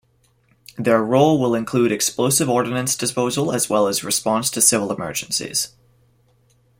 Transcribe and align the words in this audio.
Their 0.79 1.03
role 1.03 1.39
will 1.39 1.53
include 1.53 1.91
explosive 1.91 2.49
ordnance 2.49 2.95
disposal 2.95 3.51
as 3.51 3.69
well 3.69 3.87
as 3.87 4.03
response 4.03 4.49
to 4.49 4.59
civil 4.59 4.91
emergencies. 4.91 5.75